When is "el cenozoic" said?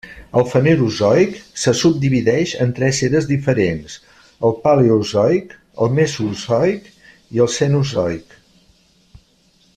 7.47-8.35